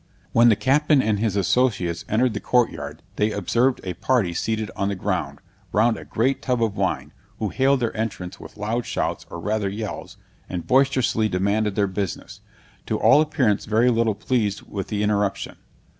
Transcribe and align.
When 0.31 0.49
the 0.49 0.55
captain 0.55 0.99
and 0.99 1.19
his 1.19 1.35
associates 1.35 2.05
entered 2.09 2.33
the 2.33 2.39
courtyard, 2.39 3.03
they 3.17 3.31
observed 3.31 3.79
a 3.83 3.93
party 3.93 4.33
seated 4.33 4.71
on 4.75 4.87
the 4.87 4.95
ground, 4.95 5.37
round 5.71 5.95
a 5.95 6.05
great 6.05 6.41
tub 6.41 6.63
of 6.63 6.75
wine, 6.75 7.13
who 7.37 7.49
hailed 7.49 7.81
their 7.81 7.95
entrance 7.95 8.39
with 8.39 8.57
loud 8.57 8.87
shouts, 8.87 9.27
or 9.29 9.39
rather 9.39 9.69
yells, 9.69 10.17
and 10.49 10.65
boisterously 10.65 11.29
demanded 11.29 11.75
their 11.75 11.85
business; 11.85 12.41
to 12.87 12.97
all 12.97 13.21
appearance 13.21 13.65
very 13.65 13.91
little 13.91 14.15
pleased 14.15 14.63
with 14.63 14.87
the 14.87 15.03
interruption. 15.03 15.57